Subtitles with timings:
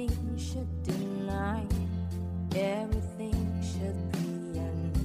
[0.00, 1.60] Everything should deny,
[2.52, 4.96] everything should be end.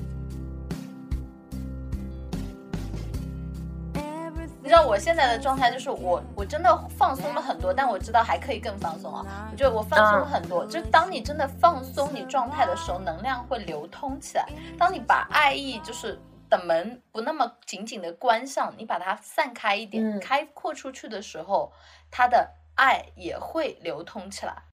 [4.62, 9.50] 你知道我现在的状态就是我我真的放松了很多，但我知道还可以更放松啊。
[9.52, 14.48] 我觉得我放松了很多，就是当你真的放松你状态的时候，能量会流通起来。
[14.80, 16.18] 当你把爱意就是
[16.50, 21.74] 的门不那么紧紧的关上，你把它散开一点，嗯开阔出去的时候，
[22.10, 24.64] 它的爱也会流通起来。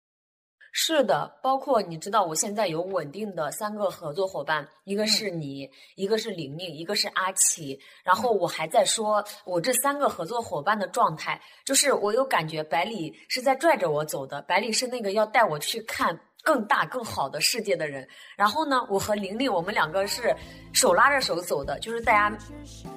[0.75, 7.79] 是的，包括你知道，我现在有稳定的三个合作伙伴，一个是你，一个是玲玲，一个是阿奇。
[8.03, 18.09] 然后我还在说，我这三个合作伙伴的状态，就是我有感觉百里是在拽着我走的，百里是那个要带我去看更大更好的世界的人。
[18.35, 20.35] 然后呢，我和玲玲，我们两个是
[20.73, 22.35] 手拉着手走的，就是大家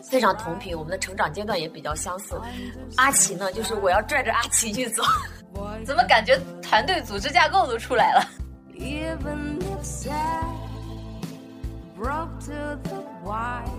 [0.10, 2.40] 非常同频，我们的成长阶段也比较相似。
[2.96, 5.04] 阿奇呢，就是我要拽着阿奇去走。
[5.86, 8.22] 怎么感觉团队组织架构都出来了
[8.74, 10.46] ？Even if sad,
[11.96, 13.70] broke to the white,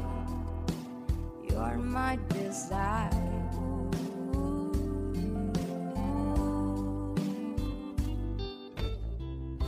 [1.48, 3.10] you're my desire.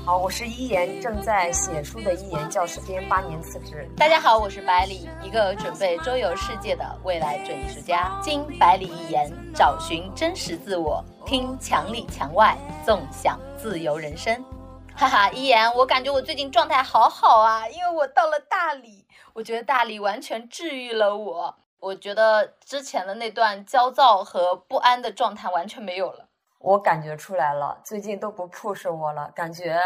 [0.04, 3.86] 好，我是一言，正在写书的一言，教师编八年辞职。
[3.94, 8.18] 大家好，我是百里，一个准备周游世界的未来准艺术家。
[8.22, 14.42] 经百里一言，找寻真实自我，听墙里墙外，纵享自由人生。
[14.96, 21.54] 哈哈，一言，我感觉我最近状态好好啊，因为我到了大理，我觉得大理完全治愈了我。
[21.80, 26.24] 我觉得之前的那段焦躁和不安的状态完全没有了。
[26.60, 29.78] 我感觉出来了，最近都不 push 我了，感觉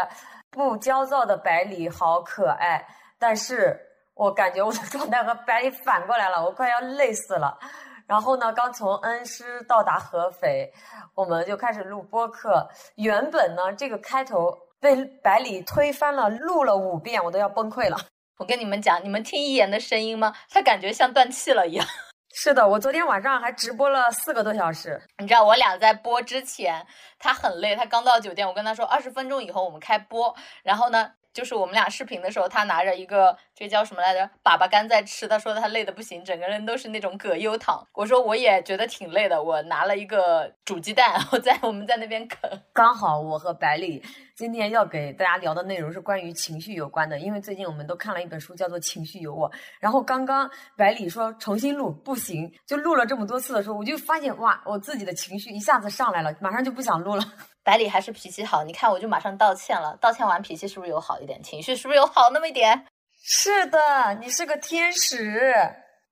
[0.49, 2.87] 不焦躁的百里好可爱。
[3.19, 3.77] 但是
[4.13, 7.59] 我感觉我的状态和百里反过来了，我快要累死了。
[8.07, 10.71] 然后呢，刚从恩施到达合肥，
[11.15, 12.67] 我们就开始录播客。
[12.95, 17.97] 原本呢，这个开头被百里推翻了，录了五遍，我都要崩溃了。
[18.37, 20.33] 我跟你们讲，你们听一言的声音吗？
[20.49, 21.87] 他感觉像断气了一样。
[22.35, 24.99] 是的，我昨天晚上还直播了四个多小时。
[25.19, 26.85] 你知道我俩在播之前，
[27.19, 30.35] 他很累，他刚到酒店，我跟他说二十分钟以后我们开播。
[30.63, 35.27] 然后呢，就是我们俩视频的时候，他拿着一个这叫什么来着，粑粑干在吃。
[35.27, 37.85] 他说他累的不行，整个人都是那种葛优躺。
[37.93, 42.37] 我说我也觉得挺累的，我拿了一个煮鸡蛋，我在我们在那边啃。
[42.71, 44.03] 刚好我和百里
[44.35, 49.49] 今天要给大家聊的内容是关于情绪有关的，因为最近我们都看了一本书，叫做《情绪有我》。
[49.79, 57.23] 然后刚刚百里说重新录不行，就录了这么多次的时候，我就发现哇，我自己的情绪一下子上来了，马上就不想录了。
[57.63, 61.41] 百里还是脾气好，你看我就马上道歉了，道歉完脾气是不是有好一点？
[61.41, 62.85] 情绪是不是有好那么一点？
[63.23, 63.79] 是的，
[64.19, 65.41] 你是个天使，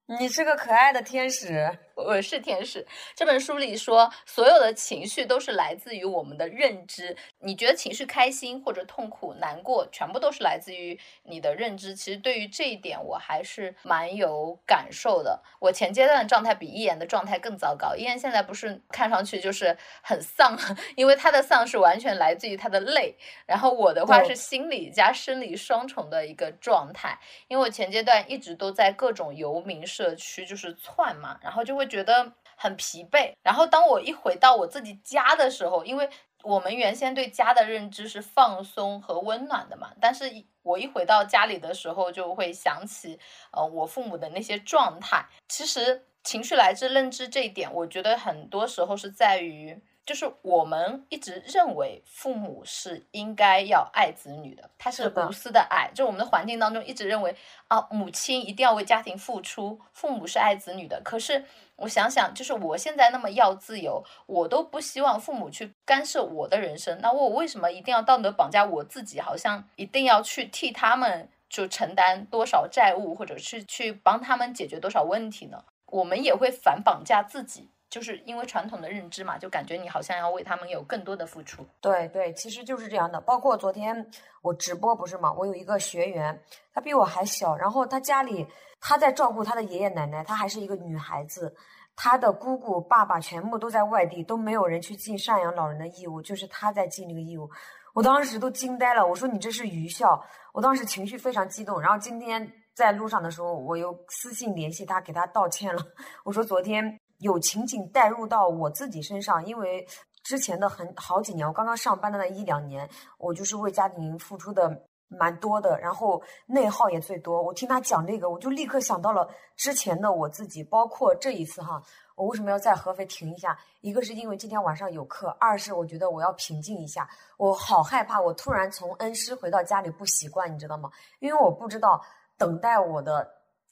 [0.06, 1.78] 你是个可爱的天使。
[2.02, 2.86] 我是天使。
[3.16, 7.16] 这本书里说，所有的情绪都是来自于我们的认知。
[7.40, 11.96] 你觉得情绪开心或者痛苦、难过，全部都是来自于你的认知。
[11.96, 15.42] 其实对于这一点，我还是蛮有感受的。
[15.60, 17.96] 我前阶段的状态比一言的状态更糟糕。
[17.96, 20.58] 一言现在不是看上去就是很丧，
[20.96, 23.16] 因为他的丧是完全来自于他的累。
[23.46, 27.18] 然后我的话是心理加生理双重的一个状态。
[27.48, 33.34] 因为我前阶段一直都在各种游民社区就是窜嘛，然后就会觉得很疲惫。
[33.44, 36.10] 然后当我一回到我自己家的时候，因为
[36.44, 40.26] 我们原先对家的认知是放松和温暖的嘛，但是
[40.64, 43.20] 我一回到家里的时候，就会想起
[43.52, 45.26] 呃我父母的那些状态。
[45.48, 49.84] 其实情绪来自认知这一点，我觉得很多时候是在于。
[50.12, 55.90] 就是我们一直认为父母是应该要爱子女的，他是无私的爱。
[55.96, 57.34] 就我们的环境当中一直认为
[57.70, 61.00] 啊，母亲一定要为家庭付出，父母是爱子女的。
[61.02, 61.46] 可是
[61.78, 69.22] 我想想，就是我现在那么要自由，我都不希望父母去干涉我的人生，那我为什么一定要道德绑架我自己？
[69.22, 75.64] 好像一定要去替他们就承担多少债务，或者是去帮他们解决多少问题呢？
[75.86, 77.70] 我们也会反绑架自己。
[77.92, 81.64] 就是因为传统的认知嘛，就感觉你好像要为他们有更多的付出。
[81.82, 83.20] 对对，其实就是这样的。
[83.20, 84.10] 包括昨天
[84.42, 86.42] 我直播不是嘛，我有一个学员，
[86.74, 88.48] 她比我还小，然后她家里
[88.80, 91.54] 她在照顾她的爷爷奶奶，她还是一个女孩子，
[91.94, 97.50] 她的姑姑爸爸全部都在外地，都没有人去尽赡养老人的义务，就是她在尽这个义务。
[97.94, 100.24] 我当时都惊呆了，我说你这是愚孝，
[100.54, 101.82] 我当时情绪非常激动。
[101.82, 105.84] 然后今天在路上的时候，我又私信联系她，给她道歉了。
[106.24, 109.88] 我说昨天有情景带入到我自己身上，因为
[110.24, 112.88] 之前的很好几年，我刚刚上班的那一两年，
[113.18, 117.42] 我就是为家庭付出的蛮多的，然后内耗也最多。
[117.42, 121.82] 我听他讲这个，我就立刻想到了之前的我自己，包括这一次哈，
[122.16, 123.58] 我为什么要在合肥停一下？
[123.82, 127.10] 一个是因为今天晚上有课，二是我觉得我要平静一下。
[127.38, 130.90] 我好害怕，我突然从恩施回到家里不习惯，你知道吗？
[131.20, 132.02] 因为我不知道
[132.38, 133.28] 等待我的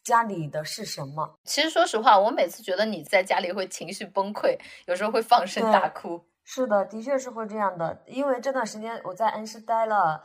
[0.10, 1.36] 家里的是什么。
[1.44, 4.58] 其实说实话，我每次觉得你在家里会情绪崩溃，
[4.88, 6.20] 有时候会放声大哭。
[6.44, 10.24] 是的，的确是会这样的，因为这段时间我在恩施待了。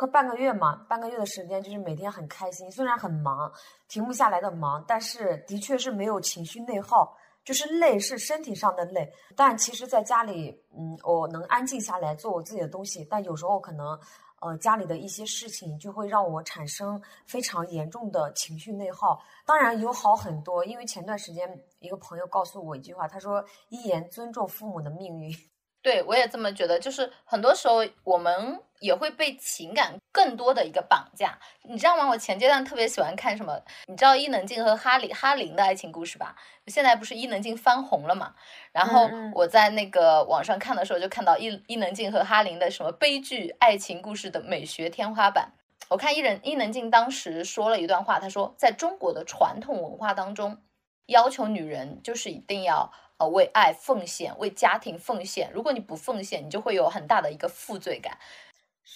[0.00, 3.50] 快半个月嘛，半个月的时间就是每天很开心，虽然很忙，
[3.88, 9.12] 停不下来的忙，但是的确是没有情绪内耗，就是累是身体上的累。
[9.34, 13.98] 但其实，在家里，嗯，我能安静下来做我自己的东西，但有时候可能，
[14.40, 19.20] 呃，家里的一些事情就会让我产生非常严重的情绪内耗。
[19.44, 25.30] 当然有好很多，因为前段时间一个朋友告诉我一句话，他说：“一言尊重父母的命运。”
[25.80, 26.78] 对，我也这么觉得。
[26.78, 32.08] 就是很多时候，我们也会被情感更多的一个绑架，你知道吗？
[32.08, 33.60] 我前阶段特别喜欢看什么？
[33.86, 36.34] 你知道伊能静和哈里哈林的爱情故事吧？
[36.66, 38.34] 现在不是伊能静翻红了嘛？
[38.72, 45.52] 然后我在那个网上看的时候，就看到伊伊能静和哈林的什么悲剧爱情故事的美学天花板。
[45.88, 50.58] 我看伊人伊能静当时说了一段话，她说，在中国的传统文化当中，
[51.06, 52.92] 要求女人就是一定要。
[53.18, 55.50] 呃，为爱奉献，为家庭奉献。
[55.52, 58.16] 如果你不奉献，你就会有很大的一个负罪感。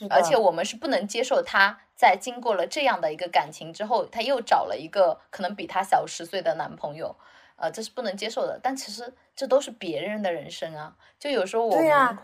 [0.08, 7.14] 而且我们是不能接受她在经过了这样的一个感情之后，她又找了一个可能比她小十岁的男朋友。
[7.56, 8.58] 呃，这是不能接受的。
[8.62, 10.96] 但其实这都是别人的人生啊。
[11.18, 12.18] 就有时候我们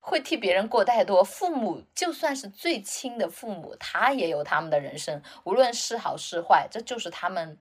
[0.00, 1.22] 会替别人过太多。
[1.22, 7.58] 父母就算是最亲的父母，他也有他们的人生，无论是好是坏，这就是他们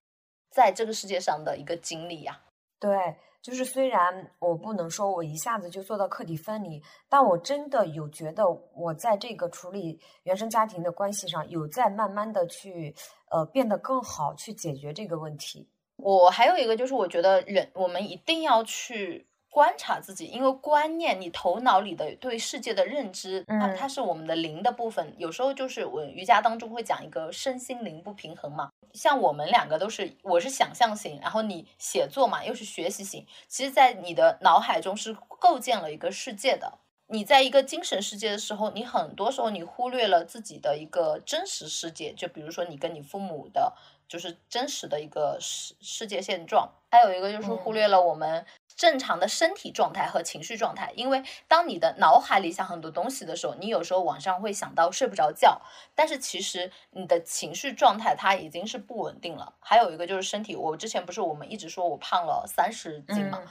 [0.50, 2.42] 在这个世界上的一个经历呀。
[2.80, 3.16] 对。
[3.44, 8.44] 就是虽然我不能说我一下子就做到客体分离，但我真的有觉得
[8.74, 12.96] 我在这个处理原生家庭的关系上有在慢慢的去
[13.30, 15.68] 呃变得更好，去解决这个问题。
[15.98, 19.28] 我还有一个就是，我觉得人我们一定要去。
[19.54, 25.14] 观察自己，因为观念，你头脑里的对世界的认知，它它是我们的灵的部分。
[25.20, 28.72] 有时候就是我瑜伽当中会讲一个身心灵不平衡嘛。
[28.94, 33.24] 像我们两个都是，我是想象型，然后你写作嘛又是学习型。
[33.48, 36.80] 其实，在你的脑海中是构建了一个世界的。
[37.08, 42.12] 你在一个精神世界的时候，你很多时候你忽略了自己的一个真实世界。
[42.14, 43.72] 就比如说你跟你父母的，
[44.08, 46.68] 就是真实的一个世世界现状。
[46.90, 48.44] 还有一个就是忽略了我们。
[48.76, 55.62] 正常的身体状态和情绪状态，因为当你的脑海里想很多东西的时候，你有时候晚上会想到睡不着觉，
[55.96, 59.54] 但是其实你的情绪状态它已经是不稳定了。
[59.60, 63.42] 还有一个就是身体，我之前不是我们一直说我胖了三十斤嘛，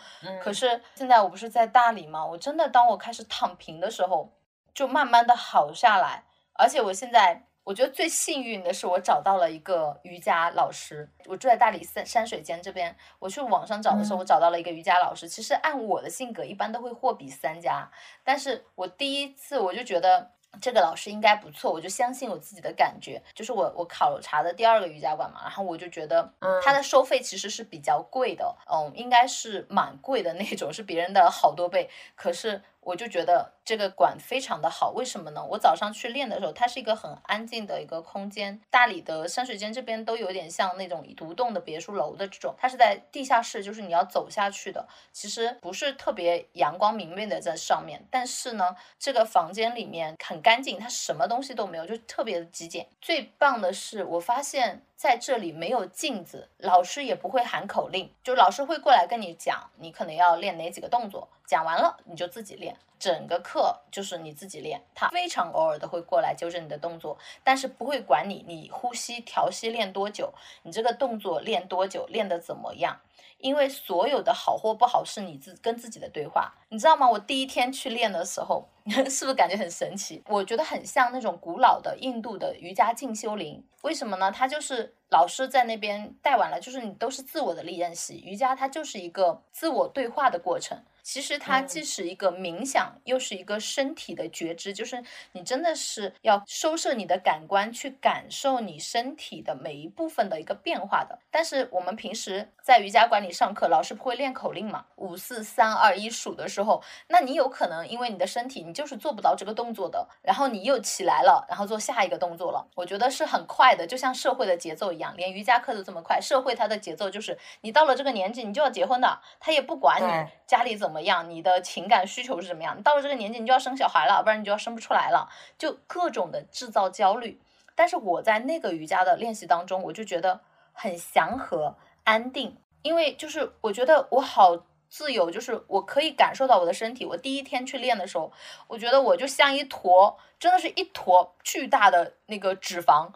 [0.43, 4.33] 可是现在我不是在大理嘛，我真的当我开始躺平的时候，
[4.75, 6.25] 就慢慢的好下来，
[6.55, 7.47] 而且我现在。
[7.65, 11.09] 我觉得最幸运的是，我找到了一个瑜伽老师。
[11.27, 15.29] 我住在大理山山水间这边，我去网上找的时候，我找到了一个瑜伽老师。
[15.29, 17.89] 其实按我的性格，一般都会货比三家。
[18.25, 23.23] 但是我第一次我就觉得这个老师应该不错，我就相信我自己的感觉。
[23.33, 31.89] 就是我我考察的第二个瑜伽馆嘛，然后我就觉得，它的收费其实是比较贵的，嗯，应该是蛮贵的那种，是别人的好多倍。
[32.17, 33.53] 可是我就觉得。
[33.65, 35.45] 这个馆非常的好，为什么呢？
[35.51, 38.61] 我早上去练的时候，它是一个很安静的一个空间。
[38.71, 44.85] 大理的山水间这边都有点像那种独栋的别墅楼的这种，它是在地下室，就是你要走下去的。
[45.13, 52.89] 其实不是特别阳光明媚的在上面，但是呢，这个房间里面很干净，它什么东西都没有，就特别的极简。
[53.01, 62.75] 最棒的是，我发现在这里没有镜子，老师也不会喊口令，就老师会过来跟你讲，你可能要练哪几个动作，讲完了你就自己练。
[62.99, 70.33] 整个课就是你自己练，他非常偶尔的会过来纠正你的动作，但是不会管你，你呼吸调息练多久，
[70.63, 73.01] 你这个动作练多久，练得怎么样？
[73.39, 77.11] 因为所有的好或不好是你自跟自己的对话，你知道吗？
[77.11, 78.69] 我第一天去练的时候，
[79.11, 80.23] 是不是感觉很神奇？
[80.29, 84.31] 我觉得很像那种古老的印度的瑜伽静修灵，为什么呢？
[84.31, 90.81] 它就是老师在那边带完了，就是你都是自我的历练习，瑜伽它就是一个自我对话的过程。
[91.03, 101.19] 其实它既是一个冥想，又是一个身体的觉知，就是你真的是要收摄你的感官，去感受你身体的每一部分的一个变化的。
[101.31, 104.85] 但是我们平时在瑜伽馆里上课，老师不会练口令嘛？
[104.97, 112.65] 五四三二一数的时候，那你有可能因为你的身体，你就是做不到这个动作的，然后你又起来了，然后做下一个动作了。
[112.77, 116.21] 我觉得是很快的，就像社会的节奏一样，连瑜伽课都这么快。
[116.21, 120.92] 社会它的节奏就是你到了这个年纪，你就要结婚的，他也不管你家里怎么。
[120.93, 121.31] 怎么样？
[121.31, 122.83] 你的情感需求是什么样？
[122.83, 125.27] 到了这个年纪，你就要生小孩了，不然你就要生不出来了。
[125.57, 127.41] 就各种的制造焦虑。
[127.75, 130.41] 但是我在那个瑜伽的练习当中，我就觉得
[130.75, 137.07] 很祥和、安定，因为就是我觉得我好自由，就是我可以感受到我的身体。
[137.07, 138.31] 我第一天去练的时候，
[138.67, 143.09] 我觉得我就像一坨，真的是一坨巨大的那个脂肪，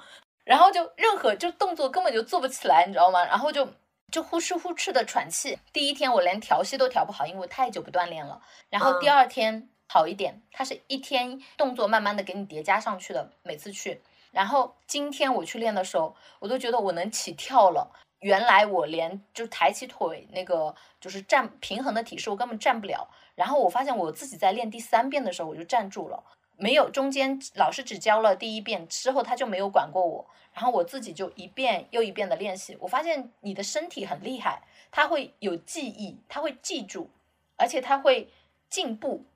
[0.45, 3.23] 然后就任何就动作根本就做不起来，你知道吗？
[3.26, 3.68] 然后就
[4.13, 5.59] 就呼哧呼哧的喘气。
[5.73, 8.41] 第一天我连调息都调不好，因为我太久不锻炼了。
[8.71, 14.01] 然后第二天好一点，它是一天动作慢慢的给你叠加上去的，每次去。
[14.33, 17.91] 然后今天我去练的时候，我都觉得我能起跳了。
[18.21, 23.09] 原来我连就抬起腿那个就是站平衡的体式，我根本站不了。
[23.35, 26.25] 然后我发现我自己在练第三遍的时候，我就站住了，
[26.57, 30.27] 没有中间老师只教了第一遍之后，他就没有管过我。
[30.53, 32.77] 然后我自己就一遍又一遍的练习。
[32.81, 37.11] 我发现你的身体很厉害，它会有记忆，它会记住，
[37.57, 38.33] 而且它会
[38.71, 39.27] 进步。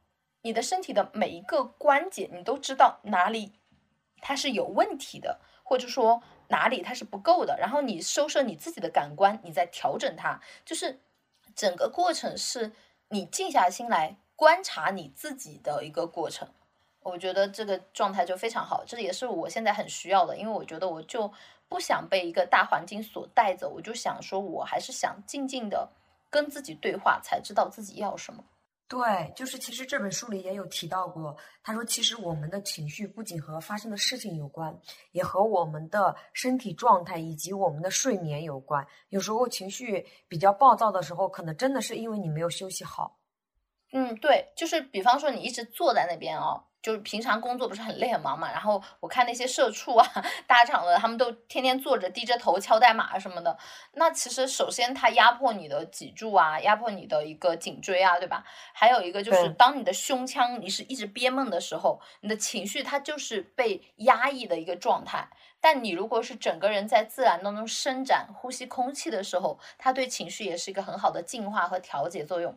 [0.43, 3.53] 你的身体的每一个关节，你都知道哪里。
[4.23, 11.01] 它是有问题的，或者说哪里它是不够的，然后你收摄你自己的感官，你再调整它，就是
[11.55, 12.73] 整个过程是
[13.09, 16.49] 你静下心来观察你自己的一个过程。
[17.03, 21.33] 我觉得这个状态就非常好，这也是我现在很需要的，因为我觉得我就
[21.69, 25.89] 不想被一个大环境所带走，我就想说我还是想静静的
[26.29, 28.45] 跟自己对话，才知道自己要什么。
[28.87, 34.77] 对，就是其实这本书里也有提到过，他说其实我们的情绪不仅和发生的事情有关，
[35.13, 38.85] 也和我们的身体状态以及我们的睡眠有关。
[39.11, 43.20] 有时候情绪比较暴躁的时候，可能真的是因为你没有休息好。
[43.93, 46.65] 嗯，对，就是比方说你一直坐在那边哦。
[46.83, 50.07] 就是平常工作不是很累很忙嘛，然后我看那些社畜啊、
[50.49, 53.55] 大厂的，他们都天天坐着低着头敲代码什么的。
[53.93, 58.43] 那其实首先它压迫你的脊柱啊，压迫你的一个颈椎啊，对吧？
[58.73, 65.29] 还有一个就是当你的胸腔你是一直憋闷的时候，你的情绪它就是被压抑的一个状态。
[65.61, 72.57] 但你如果是整个人在自然当中伸展、呼吸空气的时候，它对情绪也是一个很好的净化和调节作用。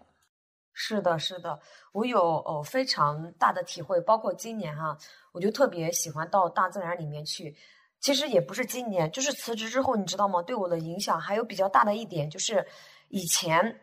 [0.73, 1.59] 是的，是的，
[1.91, 4.97] 我有呃非常大的体会，包括今年哈，
[5.31, 7.55] 我就特别喜欢到大自然里面去。
[7.99, 10.41] 其实也不是今年，就是辞职之后，你知道吗？
[10.41, 12.67] 对我的影响还有比较大的一点，就是
[13.09, 13.79] 以前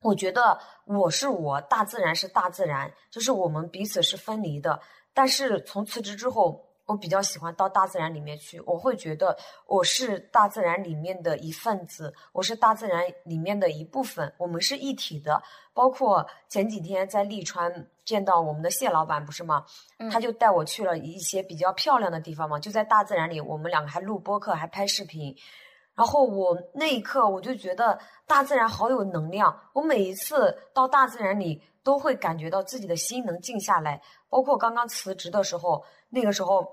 [0.00, 4.80] 我觉得我是我，大自然是大自然，就是我们彼此是分离的。
[5.14, 15.42] 但是从辞职之后，我比较喜欢到大自然里面去，我会觉得我是大自然里面的一份子，我是大自然里面的一部分，我们是一体的。
[15.74, 19.64] 包括前几天在利川见到我们的谢老板，不是吗？
[20.10, 25.36] 他就带我去了一些比较漂亮的地方嘛，就在大自然里，我们两个还录播客，还拍视频。
[25.94, 34.02] 然后我那一刻我就觉得大自然好有能量，我每一次到大自然里都会感觉到自己的心能静下来。
[34.28, 36.66] 包括刚刚辞职的时候，那个时候。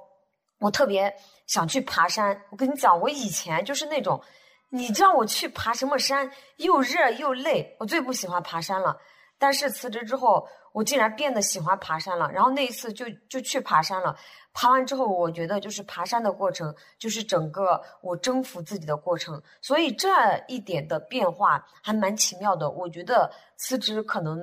[0.59, 1.13] 我特别
[1.45, 2.41] 想去爬山。
[2.49, 4.21] 我跟你讲，我以前就是那种，
[4.69, 8.97] 你让我去爬什么山，又热又累，我最不喜欢爬山了。
[9.37, 12.31] 但是辞职之后，我竟然变得喜欢爬山了。
[12.31, 14.15] 然后那一次就就去爬山了。
[14.53, 19.41] 爬完之后，我觉得就是爬山的过程，就是整个我征服自己的过程。
[19.61, 20.07] 所以这
[20.47, 22.69] 一点的变化还蛮奇妙的。
[22.69, 24.39] 我觉得辞职可能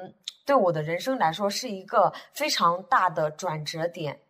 [0.51, 4.21] 对我的人生来说是一个非常大的转折点。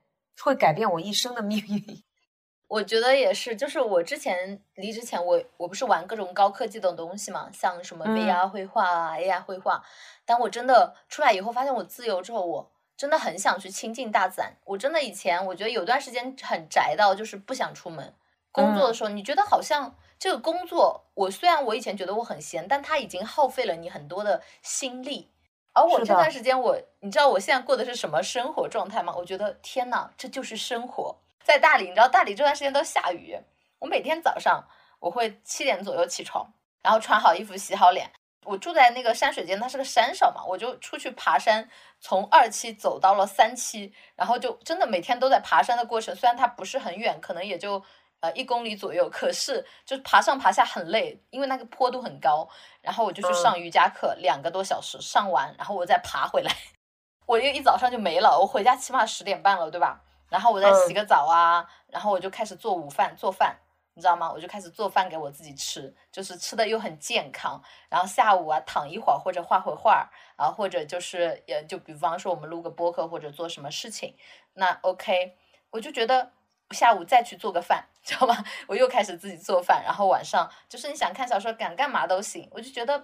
[0.42, 2.02] 会改变我一生的命运，
[2.68, 3.56] 我觉得也是。
[3.56, 9.82] 就是我之前离职前，我我不是玩各种高科技的东西嘛，像什么 VR 绘画啊、AI 绘画。
[10.26, 14.54] 但我真的出来以后，发现我自由之后，我真的很想去亲近大自然。
[14.66, 18.14] 我真的以前我觉得有段时间很宅到，就是不想出门。
[18.52, 25.30] 工作的时候，你觉得好像这个工作，我虽然我以前觉得我很闲，但它已经耗费了你很多的心力。
[25.72, 29.14] 而我这段时间，我你知道我现在过的是什么生活状态吗？
[29.16, 31.16] 我觉得天呐，这就是生活。
[31.44, 33.38] 在大理，你知道大理这段时间都下雨，
[33.78, 34.66] 我每天早上
[34.98, 38.10] 我会七点左右起床，然后穿好衣服、洗好脸。
[38.44, 41.68] 我住在那个山水间，它是个山上嘛，我就出去爬山，
[42.00, 46.14] 从二期走到了三期，然后就真的每天都在爬山的过程。
[46.16, 47.84] 虽然它不是很远，可能也就。
[48.20, 52.46] 呃，一公里左右，可是就是爬上爬下很累，因为那个坡度很高。
[52.82, 56.54] 然后我就去上瑜伽课，两个多小时上完，然后我再爬回来，
[57.24, 58.38] 我又一早上就没了。
[58.38, 60.02] 我回家起码十点半了，对吧？
[60.28, 63.58] 然后我再洗个澡啊，然后我就开始做午饭，做饭，
[63.94, 64.30] 你知道吗？
[64.30, 67.58] 我就开始做饭给我自己吃，就是吃的又很健康。
[67.88, 74.14] 然后下午啊，躺一会儿或者画会画，啊，或者就是也就比方说我们录个播客或者做什么事情，
[74.52, 75.38] 那 OK，
[75.70, 76.32] 我就觉得。
[76.74, 78.36] 下午再去做个饭， 知道吗？
[78.66, 82.98] 我又开始自己做饭，然后晚上就是你想看小说、敢干嘛都行，我就觉得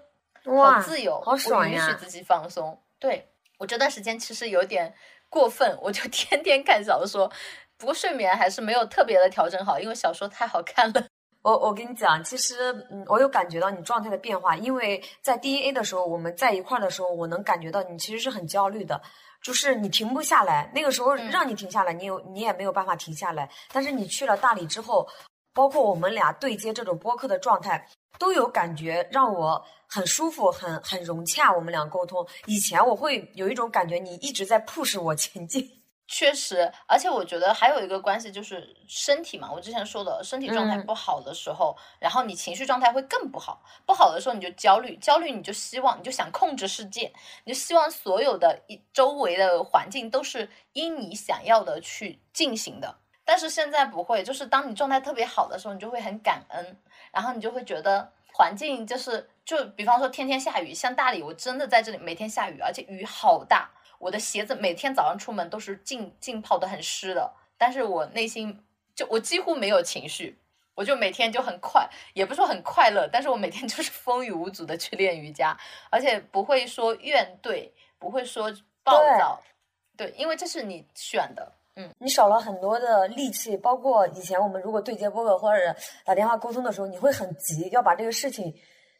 [0.45, 1.87] 好自由，好爽呀！
[1.87, 2.81] 允许自己放松。
[2.99, 4.95] 对我这段时间其实有点
[5.29, 7.31] 过分，我就 天天看小说，
[7.77, 11.05] 不过睡眠还是没有特别的调整好，因为小说太好看了。
[11.43, 19.01] 我我跟你讲，其实嗯，我有感觉到你状态的变化，因为在 D A A 的时候，我们在一块儿的时候，我能感觉到你其实是很焦虑的，
[19.47, 20.69] 就是你停不下来。
[20.75, 23.49] 那个时候让你停下来，你有你也没有办法停下来。
[23.73, 25.07] 但是你去了大理之后，
[25.55, 27.87] 包括我们俩对接这种播客的状态，
[28.19, 31.53] 都有感觉让我很舒服，很很融洽。
[31.53, 35.76] 我们俩沟通，以前我会有一种感觉，你一直在 push 我前进。
[36.09, 39.51] 确实，而且我觉得还有一个关系就是身体嘛。
[39.53, 43.61] 我之前说的，身体状态嗯不好的时候，然后你情绪状态会更不好。
[43.85, 47.13] 不好的时候你就焦虑，焦虑你就希望，你就想控制世界，
[47.45, 52.99] 你就希望所有的一周围的环境都是因你想要的去进行的。
[53.25, 56.77] 但是现在不会，就是当你状态特别好的时候，你就会很感恩，
[57.11, 63.69] 然后你就会觉得环境就是，就比方说天天下雨，像大理，我真的在这里每天下雨，而且雨好大。
[63.99, 70.39] 我的鞋子每天早上出门都是浸浸泡的很湿的，但是我内心就我几乎没有情绪，
[70.75, 75.57] 我就每天就很快，也不是说很快乐，但是我每天 就是风雨无阻的去练瑜伽，
[75.91, 79.41] 而且不会说怨怼，不会说暴躁，
[79.97, 85.75] 对，因为这是你选的，嗯，你少了很多的力气，包括以前我们如果对接播客或者
[86.05, 88.55] 打电话沟通的时候，你会很急，要把这个事情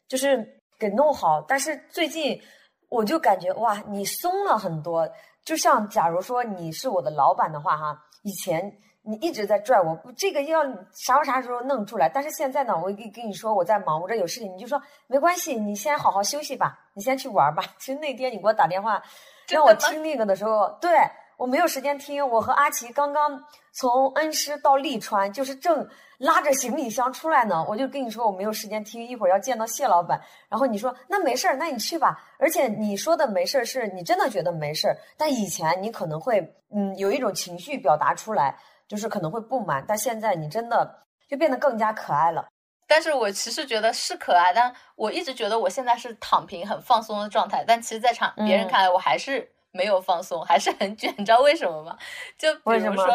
[0.07, 1.41] 就是给弄好。
[1.47, 2.41] 但是最近
[2.89, 5.07] 我就感觉哇，你松了很多。
[5.43, 10.63] 就像假如说你是我的老板的话，哈，以前你一直在拽我，这个要
[10.93, 12.09] 啥啥时候弄出来？
[12.09, 17.63] 但是现在呢，我跟跟你说我在忙，我这有事情，你就说没关系，你先好好休息吧，你先去玩吧。
[17.79, 19.01] 其实那天你给我打电话
[19.47, 20.89] 让我听那个的时候，对。
[21.37, 23.41] 我没有时间听，我和阿奇刚刚
[23.71, 27.63] 从恩施到利川，就是正拉着行李箱出来呢。
[27.69, 30.19] 我就跟你说我没有时间听，一会儿要见到谢老板。
[30.49, 32.17] 然后你说那没事儿，那你去吧。
[32.39, 34.97] 而且你说的没事儿，是你真的觉得没事儿。
[35.15, 36.41] 但以前你可能会
[36.73, 39.85] 嗯有一种情绪表达出来，就是可能会不满。
[39.87, 40.91] 但现在你真的
[41.29, 42.47] 就变得更加可爱了。
[42.87, 47.63] 但是我其实觉得是可爱，但我一直觉得我现在是躺平、很放松的状态。
[47.67, 49.47] 但其实，在场别人看来，我还是。
[49.77, 51.95] 没有放松，还是很卷，你知道为什么吗？
[52.37, 53.05] 就比如说，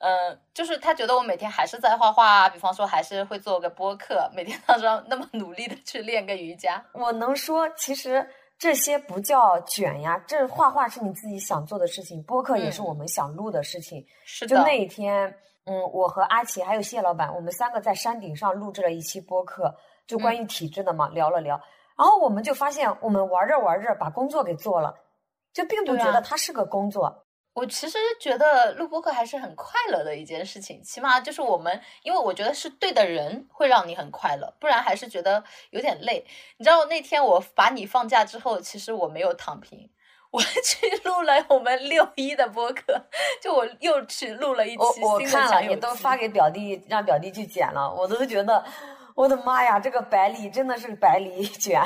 [0.00, 6.82] 嗯、呃，就是他觉得我每天还是在画画啊，比方说还是会做个播客，每天早上那么努力的去练个瑜伽。
[6.92, 8.26] 我能说，其实
[8.58, 14.00] 这些不叫卷呀，这画画是你自己想做的事情，播客也是我们想录的事情。
[14.00, 15.32] 嗯、是就那一天，
[15.66, 19.74] 嗯，我和阿奇还有谢老板，我们三个在山顶上录制了一期播客，
[20.06, 21.60] 就关于体质的嘛，嗯、聊了聊。
[21.96, 24.94] 然后我们就发现，我们玩着玩着把工作给做了。
[25.52, 27.14] 就并不觉得它是个工作、啊。
[27.54, 36.24] 我其实觉得录播课还是很快乐的一件事情，起码就是我们，因为我觉得是对的人会让你很快乐，不然还是觉得有点累。
[36.58, 39.90] 你知道那天我把你放假之后，其实我没有躺平，
[40.30, 43.02] 我 去录了我们六一的播客，
[43.42, 48.64] 就我又去录了一期我我看了，你都发给表弟，让表弟去剪了，我都觉得，
[49.16, 51.82] 我的妈呀，这个百里真的是百里卷。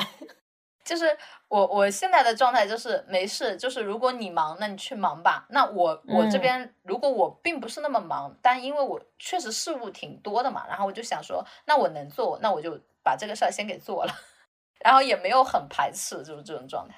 [0.83, 1.05] 就是
[1.47, 5.45] 我我现在的状态就是没事，就是如果你忙，那你去忙吧。
[5.49, 14.13] 那我我这边、嗯、如果我并不是那么忙，但因为我确实事务挺多的嘛，然后我就想说，那我能做，那我就把这个事儿先给做了，
[14.83, 16.95] 然后也没有很排斥，就是这种状态。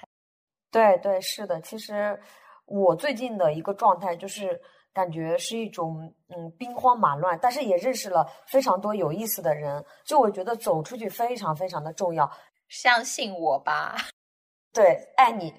[0.71, 1.61] 对对，是的。
[1.61, 2.19] 其实
[2.65, 4.59] 我最近的一个状态就是
[4.93, 9.85] 感觉是一种嗯兵荒马乱，但是也认识了非常多有意思的人。
[10.03, 12.29] 就我觉得走出去非常非常的重要。
[12.69, 13.95] 相信我吧，
[14.73, 15.53] 对，爱你，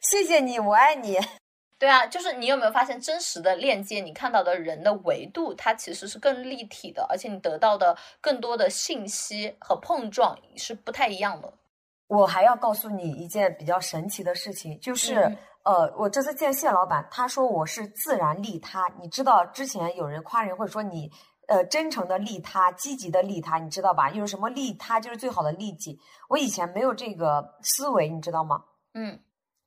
[0.00, 1.18] 谢谢你，我爱你。
[1.78, 11.52] 对啊，就是你有没有发现，真实的链接，你看到的人的维度，它其实是更立体的，而且你得到的更多的信息和碰撞是不太一样的。
[12.08, 18.84] 我还要告诉你一件比较神奇的事情，就是、嗯、呃，我这次见谢老板，他说我是自然利他。
[19.00, 21.10] 你知道之前有人夸人会说你。
[21.48, 24.10] 呃，真诚的利他，积极的利他，你知道吧？
[24.10, 25.98] 有什么利他就是最好的利己。
[26.28, 28.62] 我以前没有这个思维，你知道吗？
[28.92, 29.18] 嗯，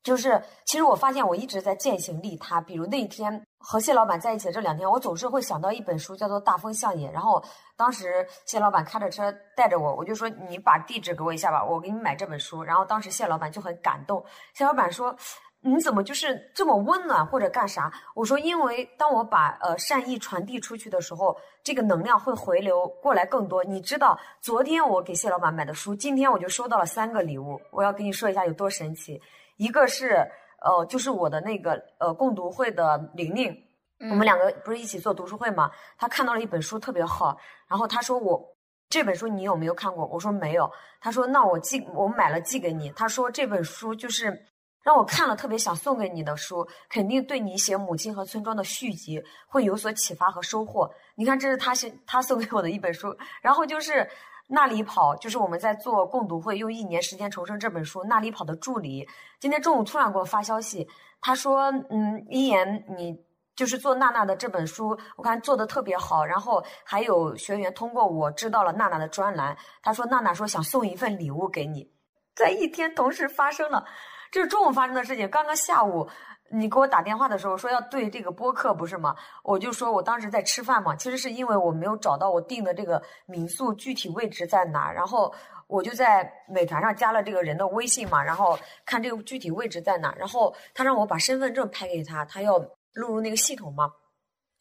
[0.04, 2.62] 就是其实我发现我一直在践行利他。
[2.62, 7.10] 比如那一天和谢老板在一起的这两天，我总是会想到一本书，叫做《大风向野》。
[7.12, 7.44] 然后
[7.76, 12.64] 当时谢老板开着车带着我，我就说你把地址给我一下吧，我给你买这本书。
[12.64, 15.16] 然后当时谢老板就很感动，谢老板说。
[15.64, 17.94] 你怎么就是这么温暖或者干啥？
[18.16, 23.64] 我说，因为当我把呃善意传递出去的时候，这个能量会回流过来更多。
[23.64, 27.62] 你知道，昨天我给谢老板买的书，今天我就收到了三个礼物。
[27.70, 29.22] 我要跟你说一下有多神奇。
[29.58, 30.28] 一个是
[30.64, 33.56] 呃，就是我的那个呃共读会的玲玲，
[34.00, 35.70] 嗯、我们两个不是一起做读书会嘛？
[35.96, 38.44] 他看到了一本书特别好，然后他说我
[38.90, 40.08] 这本书你有没有看过？
[40.08, 40.68] 我说没有。
[41.00, 42.90] 他说那我寄我买了寄给你。
[42.96, 44.48] 他说这本书就是。
[44.82, 50.92] 让我看了特别想送给你的书，肯定对你写《母亲和村庄》的续集会有所启发和收获。
[51.16, 53.92] 你看，这是他写他送给我的一本书，然后就是
[54.48, 59.08] 《那里跑》，就是我们在做共读会用一年时间重生这本书《那里跑》的助理，
[59.40, 60.88] 今天中午突然给我发消息，
[61.22, 63.16] 他说：“嗯，一言，你
[63.56, 66.26] 就是做娜娜的这本书，我看做的特别好。
[66.26, 71.88] 然后还有学员通过我知道了娜娜的专栏，他说娜娜说想送一份礼物给你，
[72.36, 73.86] 在一天同时发生了。”
[74.32, 75.30] 这是中午发生的事情。
[75.30, 76.08] 刚刚下午
[76.50, 79.14] 你给我打电话的时候说要对这个播客，不是吗？
[79.44, 80.96] 我就说我当时在吃饭嘛。
[80.96, 85.34] 其实是因为我没有找到我订的这个民宿具体位置在哪，然后
[85.68, 90.16] 我就在美团上加了这个人的微信嘛，然后看这个具体位置在哪。
[90.18, 92.58] 然后他让我把身份证拍给他，他要
[92.94, 93.92] 录入那个系统嘛。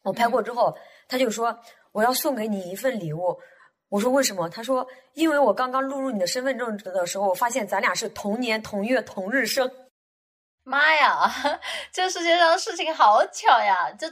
[0.02, 0.76] 我拍过之后，
[1.08, 1.56] 他就说
[1.92, 3.38] 我要送给你一份礼物。
[3.90, 4.48] 我说为什么？
[4.48, 9.70] 他说，因为我刚刚录入你的身份证的时候，我发现咱俩是同年同月同日生。
[10.62, 11.28] 妈呀，
[11.92, 13.90] 这世界上的事情好巧呀！
[13.98, 14.10] 这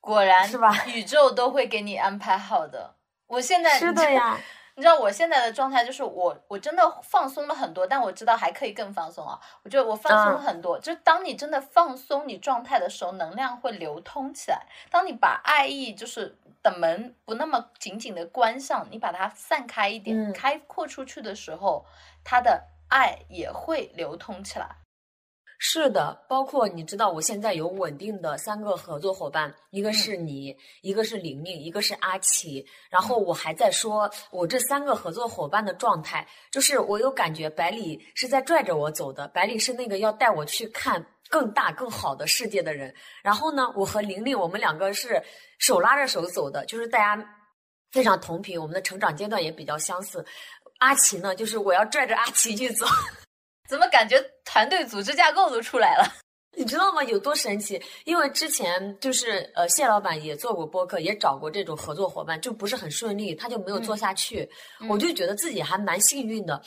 [0.00, 0.84] 果然是吧？
[0.86, 2.96] 宇宙都会给你安排好的。
[3.28, 4.38] 我现在是的呀。
[4.78, 9.36] 你知道我现在的状态就是我我真的放松了很多，但我知道还可以更放松啊！
[9.64, 14.62] 我觉得我放松了很多，就是当你真的放松你状态的时候，能量会流通起来。
[14.88, 21.84] 当你把爱意就是的门不那么紧紧的关上，你把它散开一点，开阔出去的时候，
[22.22, 24.76] 它的爱也会流通起来。
[25.60, 32.64] 是的，包括你知道，我现在有稳定的三个合作伙伴，一个是你，一个是玲玲，一个是阿奇。
[32.88, 42.94] 然后我还在说，我这三个合作伙伴的状态，就是我有感觉，百里是在拽着我走的，百里是那个要带我去看更大更好的世界的人。
[43.20, 45.20] 然后呢，我和玲玲，我们两个是
[45.58, 47.36] 手拉着手走的，就是大家
[47.90, 50.24] 非常同频，我们的成长阶段也比较相似。
[50.78, 52.86] 阿奇呢，就是我要拽着阿奇去走。
[53.68, 56.04] 怎么感觉团队组织架构都出来了？
[56.56, 57.04] 你知道吗？
[57.04, 57.80] 有多神奇？
[58.04, 64.48] 因为之前就是呃，谢老板也做过播客，也找过这种合作伙伴，就不是很顺利，他就没有做下去。
[64.88, 66.60] 我就觉得自己还蛮幸运的，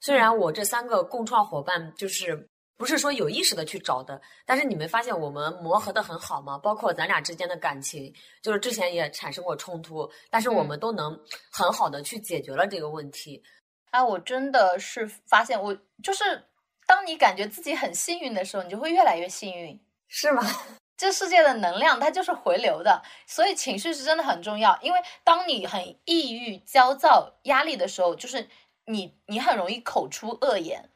[0.00, 6.58] 虽然我这三个共创伙伴就是不是说有意识的去找的，但是你没发现我们磨合的很好吗？
[6.58, 11.18] 包括咱俩之间的感情，就是之前也产生过冲突，但是我们都能
[11.50, 13.42] 很好的去解决了这个问题。
[13.90, 16.44] 啊，我真的是发现，我就是
[16.88, 20.42] 当你感觉自己很幸运的时候，你就会越来越幸运，是吗？
[20.96, 24.76] 这世界的能量它就是回流的，所以情绪是真的很重要。
[24.80, 28.48] 因为当你很抑郁、焦躁、压力的时候，就是
[28.86, 30.88] 你你很容易口出恶言，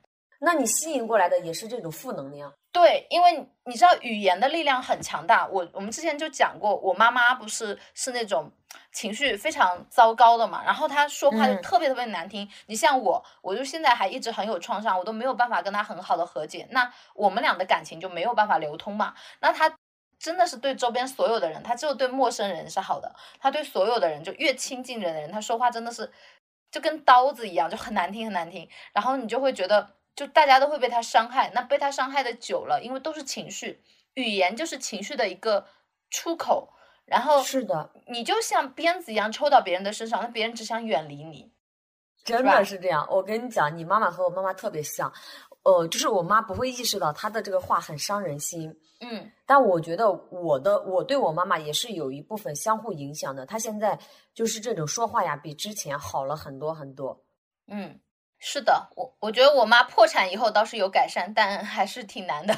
[0.45, 2.53] 那你吸引过来的也是这种负能量。
[2.73, 5.47] 对，因为你知道语言的力量很强大。
[5.47, 8.51] 我我们之前就讲过，我妈妈不是是那种
[8.93, 12.49] 情绪非常糟糕的嘛，然后她说话就特别特别难听。
[12.67, 19.15] 你像我，我就现在还一直很有创伤，我都没有办法跟她很好的和解，那我们俩的感情就没有办法流通嘛。
[19.41, 19.73] 那她
[20.19, 26.11] 真的是对周边所有的人，她只有对陌生人是好的，她对所有的人就越亲近人的人，她说话真的是
[26.71, 28.69] 就跟刀子一样，就很难听很难听。
[28.93, 29.91] 然后你就会觉得。
[30.15, 33.83] 就大家都会被他伤害，那被他伤害的久了，因为都是情绪，
[34.15, 35.67] 语言就是情绪的一个
[36.11, 36.69] 出口，
[37.07, 41.51] 然后是的，你就像鞭子一样抽到别人的身上，那别人只想远离你，
[42.25, 43.07] 真的是这样。
[43.11, 45.11] 我跟你讲，你妈妈和我妈妈特别像，
[45.63, 48.71] 呃，就是我妈不会意识到她的这个话很伤人心，
[49.01, 53.99] 嗯，但我觉得我的我对我妈妈也是有一部分相互影响的，她现在
[54.35, 57.25] 就是这种说话呀，比之前好了很多很多，
[57.67, 57.99] 嗯。
[58.45, 62.53] 是的，我我觉得我妈破产以后倒是有改善，但还是挺难的，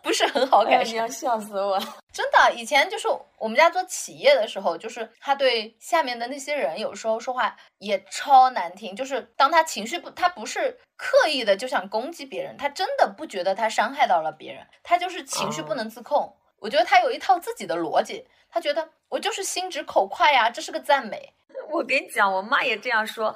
[0.00, 0.94] 不是很好改善。
[0.94, 1.76] 你要笑死我！
[2.12, 8.94] 真的，以前就是我们家做企业的时候，就是他对下面的那些人有时候说话也超难听。
[8.94, 16.32] 就是当他情绪不，他不是刻意的就想攻击别人，他真的不觉得他伤害到了别人，他就是情绪不能自控。
[16.60, 21.34] 我觉得他有一套自己的逻辑，他觉得我就是心直口快呀，这是个赞美。
[21.68, 23.34] 我跟你讲，我妈也这样说。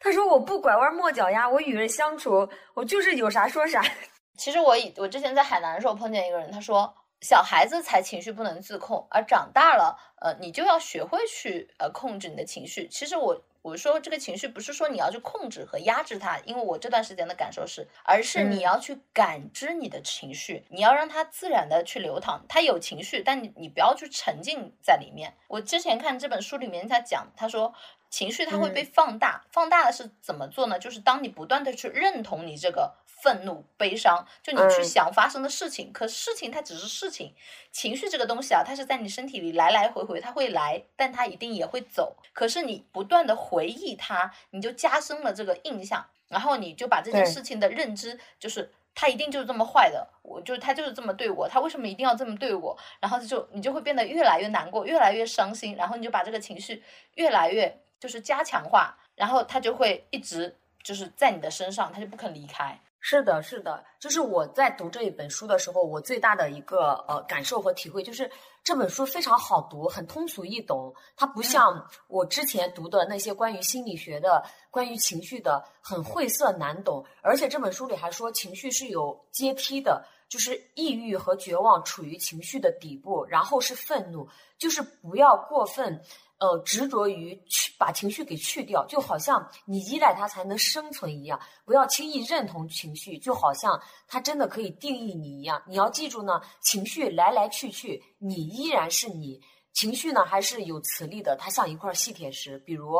[0.00, 3.82] 他说：“我不拐弯抹角呀，我与人相处，我就是有啥说啥。
[4.38, 22.44] ”其实我以我之前在海南的时候碰见一个人，他说：“小孩子才情绪不能自控，而长大了，呃，你就要学会去呃控制你的情绪。”其实我我说这个情绪不是说你要去控制和压制它，因为我这段时间的感受是，而是你要去感知你的情绪，你要让它自然的去流淌。
[22.48, 25.34] 它有情绪，但你你不要去沉浸在里面。
[25.48, 27.74] 我之前看这本书里面他讲，他说。
[28.10, 30.78] 情绪它会被放大，放大的是怎么做呢？
[30.78, 37.34] 就是当你不断的去认同你这个愤怒、悲伤，就你去想发生的事情，可事情它只是事情，
[37.70, 42.16] 情绪这个东西啊，它是在你身体里来来回回，它会来，但它一定也会走。
[42.32, 48.72] 可是你不断的回忆它，你就加深了这个印象，然后你就把这件事情的认知就是。
[49.00, 52.76] 他一定就是这么坏的，我就他就是这么对我，他为什么一定要这么对我？
[52.98, 56.82] 然后就你就会变得越来越难过，越来越伤心，然后你就把这个情绪
[57.14, 62.78] 越来越就是加强化，然后他就会一直就是在你的身上，他就不肯离开。
[63.00, 68.28] 是的，是的，就是我在读这一本书的时候，我最大的一个呃感受和体会就是
[68.64, 70.92] 这本书非常好读，很通俗易懂。
[71.16, 77.04] 它不像我之前读的那些关于心理学的、关于情绪的，很晦涩难懂。
[77.22, 86.02] 而且这本书里还说，情绪是有阶梯的，就是抑郁和绝望处于情绪的底部，然后是愤怒，就是不要过分。
[86.38, 91.38] 呃，执着于去把情绪给去掉，就好像你依赖它才能生存一样。
[91.64, 95.60] 不要轻易认同情绪，就好像它真的可以定义你一样。
[95.66, 99.40] 你要记住呢，情绪来来去去，你依然是你。
[99.72, 102.58] 情绪呢，还是有磁力的，它像一块细铁石。
[102.60, 102.96] 比如，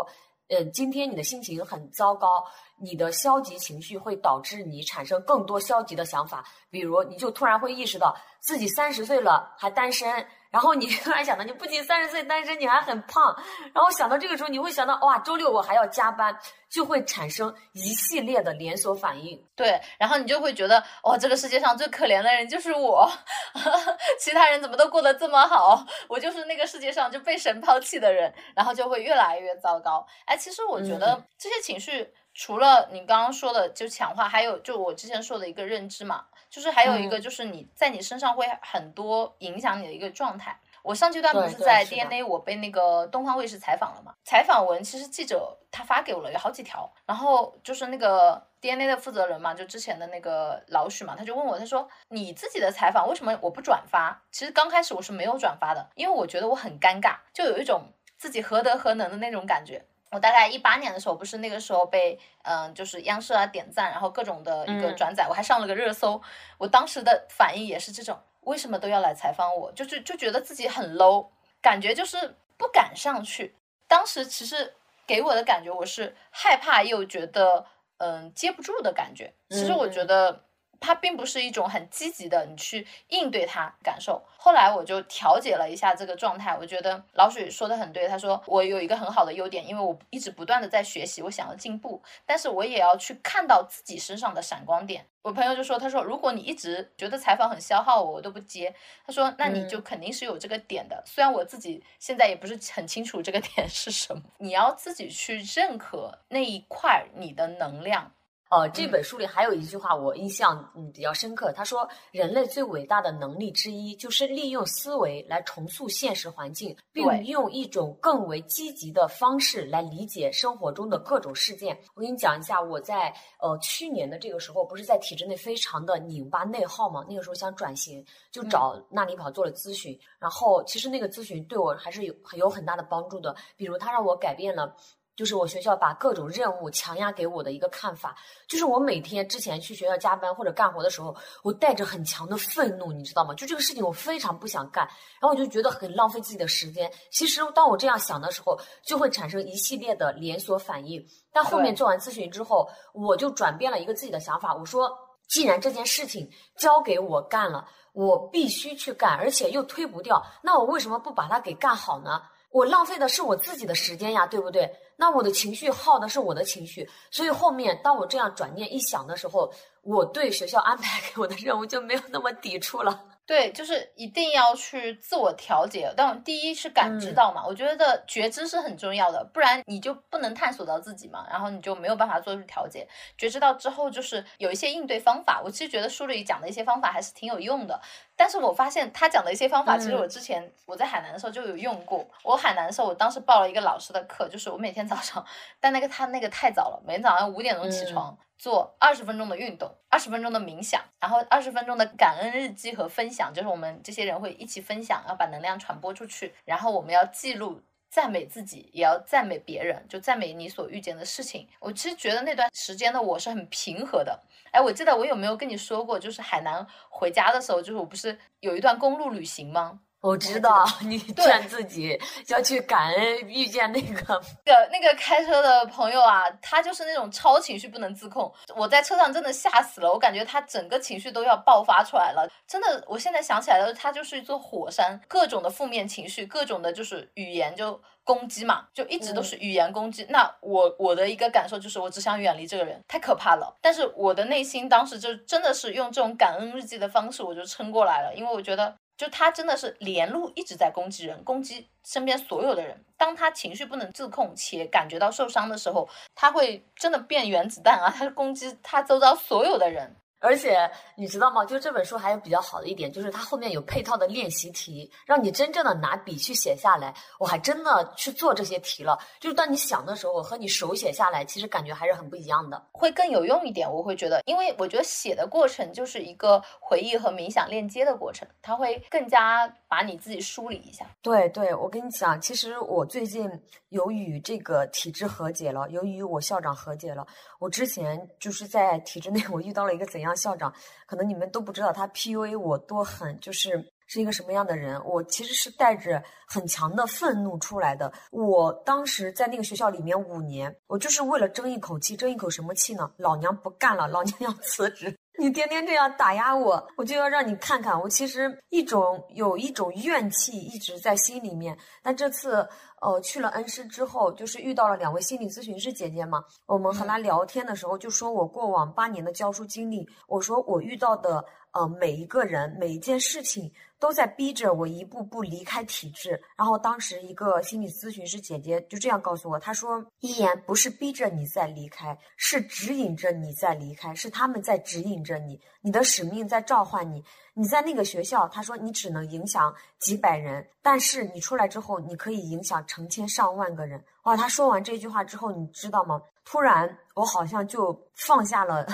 [0.48, 2.44] 嗯，今天你的心情很糟糕，
[2.80, 6.44] 你的消极情绪会导致你产生更多消极的想法。
[6.70, 10.26] 比如，你就突然会意识到自己三十岁了还单身。
[10.50, 13.36] 然后你 突然想到，你不仅三十岁单身，你还很胖。
[13.74, 16.34] 然后想到这个时候，你会想到，哇，周六我还要加班，
[16.70, 19.38] 就会产生一系列的连锁反应。
[19.54, 23.06] 对，然后你就会觉得，哇，这个世界上最可怜的人就是我，
[24.18, 30.06] 其他人怎么都过得这么好，我就是那个世界上就被神抛弃的人，然后就会越来越糟糕。
[30.24, 36.24] 哎，其实我觉得这些情绪，除了你刚刚说的就强化，还有就我之前说的一个认知嘛。
[36.48, 40.56] 就是还有一个，就是你在你身上会很多影响你的一个状态。
[40.82, 44.14] 我上阶段不是在 DNA，我被那个东方卫视采访了嘛？
[44.24, 54.22] 采访文其实记者他发给我了有好几条，然后就是那个 DNA 的负责人嘛，就之前的那个老许嘛，他就问我，他说你自己的采访为什么我不转发？
[54.30, 59.84] 其实刚开始我是没有转发的，因为我觉得我很尴尬，就有一种自己何德何能的那种感觉。
[60.10, 66.20] 我大概一八年的时候，不是那个时候被嗯，就是央视啊点赞，然后各种的一个转载，我还上了个热搜。
[66.56, 69.70] 我当时的反应也是这种，为什么都要来采访我？
[69.72, 71.28] 就是就觉得自己很 low，
[71.60, 73.54] 感觉就是不敢上去。
[73.86, 74.74] 当时其实
[75.06, 77.66] 给我的感觉，我是害怕又觉得
[77.98, 79.32] 嗯接不住的感觉。
[79.50, 80.44] 其实我觉得。
[80.80, 84.22] 它并不是一种很积极的，你去应对它感受。
[84.36, 88.06] 后来我就调节了一下这个状态，我觉得老许说的很对。
[88.06, 95.04] 他说我有一个很好的优点，因为我一直不断的在学习，我想要进步，但是我也要去看到自己身上的闪光点。
[95.22, 98.72] 我朋友就说，他说如果你一直觉得采访很消耗我，我都不接，
[99.04, 101.02] 他说那你就肯定是有这个点的。
[101.04, 108.12] 虽然我自己现在也不是很清楚这个点是什么，你要自己去认可那一块你的能量。
[108.50, 111.52] 呃，这本书里还有一句话我印象嗯比较深刻。
[111.52, 121.78] 他说，人类最伟大的能力之一就是利用思维来重塑现实环境，并用一种更为积极的方式来理解生活中的各种事件。
[121.94, 127.04] 我给你讲一下，我在呃去年的这个时候，不是在体制内非常的拧巴内耗嘛？
[127.06, 129.98] 那个时候想转型，就找纳尼跑做了咨询。
[130.18, 134.74] 然后其实那个咨询对我还是有有很大的帮助的，比如他让我改变了。
[135.18, 138.14] 就是我学校把各种任务强压给我的一个看法，
[138.46, 143.34] 就是我每天之前去学校加班或者干活的时候，我带着很强的愤怒，你知道吗？
[143.34, 144.86] 就这个事情我非常不想干，
[145.20, 146.88] 然后我就觉得很浪费自己的时间。
[147.10, 151.04] 其实当我这样想的时候，就会产生一系列的连锁反应。
[151.32, 154.88] 但后面做完咨询之后，我就转变了一个自己的想法，我说，
[155.26, 162.22] 既然这件事情交给我干了，我必须去干，而且又推不掉，那我为什么不把它给干好呢？
[162.50, 164.70] 我浪费的是我自己的时间呀，对不对？
[164.96, 173.04] 那我的情绪耗的是我的情绪，所以后面当我这样转念一想的时候，我对学校安排给我的任务就没有那么抵触了。
[173.24, 175.92] 对，就是一定要去自我调节。
[175.94, 182.88] 但第一是感知到嘛，我觉得觉知是很重要的，不然你就不能探索到自己嘛，然后你就没有办法做出调节。
[183.18, 185.42] 觉知到之后，就是有一些应对方法。
[185.44, 187.78] 我其实觉得书里讲的一些方法还是挺有用的。
[188.18, 192.04] 但是我发现他讲的一些方法，其实我之前我在海南的时候就有用过。
[192.24, 195.24] 我海南的时候，我当时报了一个老师的课，就是我每天早上，
[195.60, 198.18] 但那个他那个太早了，每天早上五点钟起床。
[198.36, 206.32] 做二十分钟的运动，二十分钟的冥想，然后二十分钟的感恩日记和分享，就是我们这些人会一起分享，要把能量传播出去。
[206.44, 211.48] 然后我们要记录赞美自己，也要赞美别人，就赞美你所遇见的事情。
[211.58, 214.20] 我其实觉得那段时间的我是很平和的。
[214.52, 219.80] 哎，我记得我有没有跟你说过，就是海南回家的时候，就是我不是有一段公路旅行吗？
[220.00, 228.32] 我知道 你劝自己要去感恩遇见那个那个那个开车的朋友啊，他就是那种超情绪不能自控。
[228.54, 232.30] 我在车上真的吓死了，我感觉他整个情绪都要爆发出来了。
[232.46, 240.06] 真的，我现在想起来了，他就是一座火山，各种的负面情绪，各种的就是语言就攻击嘛，就一直都是语言攻击。
[240.08, 243.52] 那我我的一个感受就是，我只想远离这个人，太可怕了。
[243.60, 248.72] 但是我的内心当时就真的是用这种感恩日记的方式，我就撑过来了，因为我觉得。
[248.98, 252.84] 就他真的是连路一直在攻击人，攻击身边所有的人。
[252.96, 257.94] 当他情绪不能自控且感觉到受伤的时候，他会真的变原子弹啊！
[257.96, 259.94] 他攻击他周遭所有的人。
[260.20, 261.44] 而且你知道吗？
[261.44, 266.92] 就这本书还有比较好的一点，就是它后面有配套的练习题，让你真正的拿笔去写下来。
[267.18, 268.98] 我还真的去做这些题了。
[269.20, 273.70] 就是当你想的时候和你手写下来，其实感觉还是很不一样的，会更有用一点。
[273.70, 280.84] 我会觉得，因为我觉得写的过程就是一个回忆和冥想链接的过程，它会更加把你自己梳理一下。
[281.02, 283.30] 对对，我跟你讲，其实我最近
[283.68, 287.06] 有与这个体制和解了，由于我校长和解了。
[287.38, 290.52] 我之前就是在体制内，我遇到了一个怎样校长？
[290.86, 294.82] 可能你们都不知道他 PUA 我多狠，就是是一个什么样的人。
[294.84, 297.92] 我其实是带着很强的愤怒出来的。
[298.10, 302.90] 我当时在那个学校里面五年，我就是为了争一口气，争一口什么气呢？
[302.96, 304.96] 老娘不干了，老娘要辞职。
[305.20, 311.58] 你天天这样打压我，我就要让你看看，我其实一种有一种怨气一直在心里面。
[311.82, 312.48] 但这次，
[312.80, 316.22] 呃，去了恩施之后，就是遇到了两位心理咨询师姐姐嘛。
[316.46, 321.24] 我们和她聊天的时候，就说我过往八年的教书经历，我说我遇到的
[321.58, 323.52] 呃每一个人每一件事情。
[323.80, 326.20] 都在逼着我一步步离开体制。
[326.36, 337.04] 然后当时一个心理咨询师姐姐就这样告诉我，她说：“一言不是逼着你在离开，是指引着你在离开，是他们在指引着你，你的使命在召唤你。
[337.34, 344.16] 你在那个学校，她说你只能影响几百人，但是你出来之后，你可以影响成千上万个人。”哇！
[344.16, 346.02] 她说完这句话之后，你知道吗？
[346.24, 348.66] 突然我好像就放下了。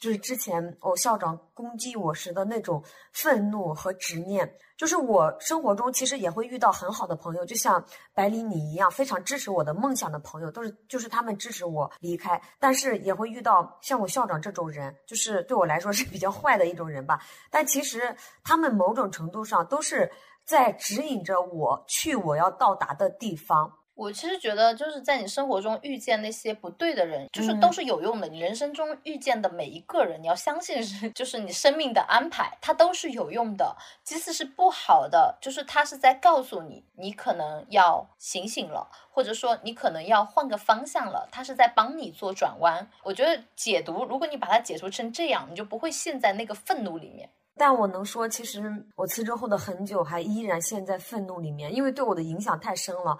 [0.00, 2.82] 就是之前我校长攻击我时的那种
[3.12, 7.82] 愤怒和执念，就是我生活中其实也会遇到很好的朋友，就像
[8.12, 17.20] 百里你一样，非常支持我的梦想的朋友，都是就是他们支持我离开，但是也会遇到像我校长这种人，就是对我来说是比较坏的一种人吧。
[17.50, 20.10] 但其实他们某种程度上都是
[20.44, 23.72] 在指引着我去我要到达的地方。
[23.96, 28.28] 我其实觉得，就是在你生活中遇见那些不对的人，就是都是有用的。
[28.28, 33.74] 你人生中遇见的每一个人，你要相信是， 就是你生命的安排，它都是有用的。
[34.04, 42.86] 即使是不好的，就是它是在告诉你，你可能要醒醒了，或者说你可能要换个方向了，它是在帮你做转弯。
[43.02, 47.30] 我觉得解读，如果你把它解读成这样，你就不会陷在那个愤怒里面。
[47.56, 48.62] 但我能说，其实
[48.94, 53.16] 我辞职后的很久，还依然陷在愤怒里面，因为对我的影响太深了。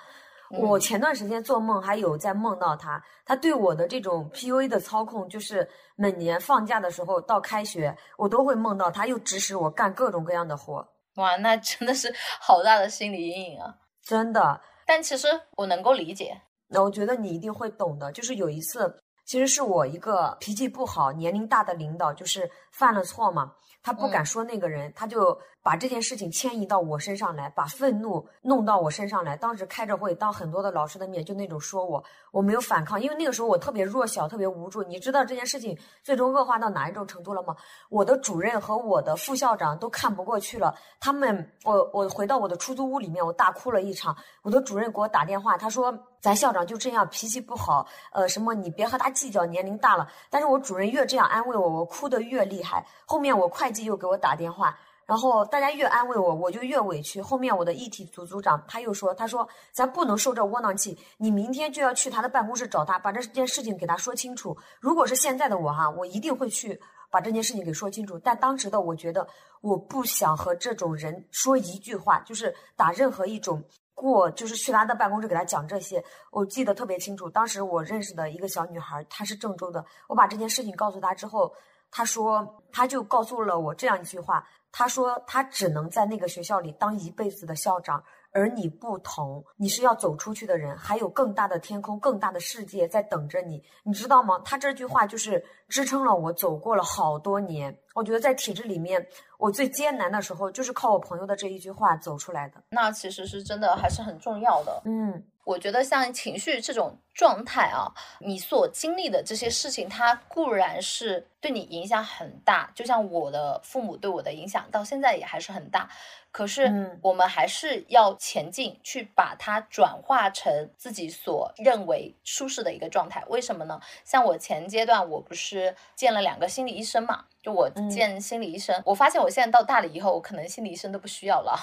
[0.51, 10.87] 我前段时间做梦，还有在梦到他，他对我的这种 PUA 的操控，就是每年放假的时候到开学，我都会梦到他，又指使我干各种各样的活。
[11.17, 13.75] 哇，那真的是 好大的心理阴影啊！
[14.03, 14.61] 真的。
[14.87, 16.41] 但其实我能够理解。
[16.69, 18.13] 那我觉得你一定会懂的。
[18.13, 23.53] 就是有一次，其实是我一个脾气不好、年龄大的领导，就是犯了错嘛。
[23.83, 29.37] 他不敢说那个人，他就把这件事情迁移到我身上来，把愤怒弄到我身上来。
[29.37, 34.81] 当时开着会，当很多的老师的面，就那种说我，我没有反抗，因为那个时候我特别弱小，特别无助。
[34.85, 37.57] 你知道这件事情最终恶化到哪一种程度了吗？
[37.89, 44.17] 我的主任和我的副校长都看不过去了，他们，我我回到我的出租屋里面，我大哭了一场。
[44.43, 45.93] 我的主任给我打电话，他说。
[46.19, 50.09] 咱校长就这样，脾气不好，呃，什么你别和他计较，年龄大了。
[50.29, 52.85] 但是我主任越这样安慰我，我哭得越厉害。
[53.05, 54.77] 后面我会计又给我打电话，
[55.07, 57.23] 然后大家越安慰我，我就越委屈。
[57.23, 64.57] 后面我的一体组组长他又说，他说咱不能受这窝囊气，你明天就要去他的办公室找他，把这件事情给他说清楚。
[64.81, 68.19] 如果是现在的我哈，我一定会去把这件事情给说清楚。
[68.19, 69.27] 但当时的我觉得，
[69.61, 73.63] 我不想和这种人说一句话，就是打任何一种。
[73.99, 77.31] 过就是去他的办公室给他讲这些，我记得特别清楚。
[77.31, 79.83] 当时我认识的一个小女孩，她是郑州的。
[80.07, 81.51] 我把这件事情告诉她之后，
[81.91, 84.47] 她说，她就告诉了我这样一句话：
[84.79, 88.05] 她说他只能在那个学校里当一辈子的校长。
[88.33, 94.39] 而你不同，你是要走出去的人，还有更大的天空、更大的世界在等着你，你知道吗？
[94.45, 97.75] 他这句话就是支撑了我走过了好多年。
[97.95, 99.03] 我觉得在体制里面，
[99.39, 102.63] 我最艰难的时候就是靠我朋友的这一句话走出来的。
[102.69, 104.83] 那其实是真的，还是很重要的。
[104.85, 107.87] 嗯，我觉得像情绪这种状态啊，
[108.19, 115.89] 你所经历的这些事情，它固然是对你影响很大，就像我的父母对我的影响到现在也还是很大。
[116.33, 123.25] 可是嗯我们还是要前进，去把它转化成自己所认为舒适的一个状态。
[123.29, 123.81] 为什么呢？
[124.05, 127.25] 像我前阶段，我不是见了两个心理医生嘛？
[127.41, 131.57] 就我嗯见心理医生，我发现我现在到大理以后，我可能心理医生都不需要了，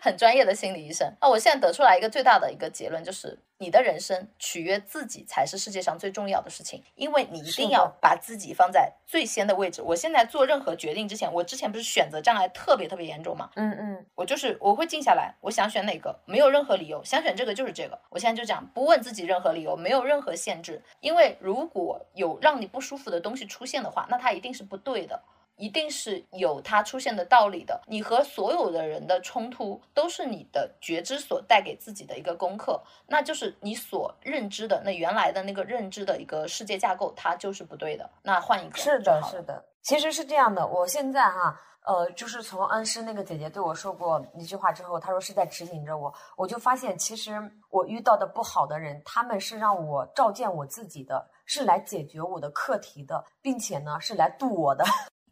[0.00, 1.12] 很专业的心理医生。
[1.20, 9.82] 那我现在得出来一个最大的一个结论，就是你的人生取悦自己才是世界上最重要的事情，因为你一定要把自己放在最先的位置。
[9.82, 13.50] 我现在做任何决定之前，我之前不是选择障碍特别特别严重嘛？
[13.54, 17.98] 嗯嗯，我就是我会静下来，我想选哪个，没有任何理由，想选这个就是这个。
[18.10, 25.22] 我现在就讲，不问自己任何理由，没有任何限制，因为如果有让你不舒服的东西出现的话，那它一定是不对的。
[25.56, 27.80] 一定是有它出现的道理的。
[27.86, 38.08] 你和所有的人的冲突，都是你的觉知所带给自己的一个功课，那就是你所认知的那原来的那个认知的一个世界架构，它就是不对的。
[38.22, 40.66] 那换一个是的，是的，其实是这样的。
[40.66, 47.32] 我现在哈，呃，就是从恩师那个姐姐对我说过一句话之后，她说是在指引着我，我就发现其实
[47.70, 54.84] 我遇到的不好的人，他们是让我照见我自己的，是来解决我的课题的，并且呢是来渡我的。